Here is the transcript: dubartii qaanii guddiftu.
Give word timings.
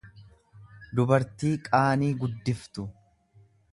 dubartii 0.99 1.53
qaanii 1.67 2.11
guddiftu. 2.25 2.87